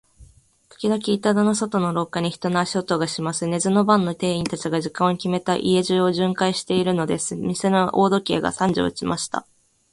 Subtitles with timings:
[0.69, 3.45] ときどき、板戸の外の廊下に、人の足音がします。
[3.45, 7.35] 寝ずの番の店員たちが、時間をきめて、家中を巡回じゅんかいしているのです。
[7.35, 9.45] 店の大時計が三時を打ちました。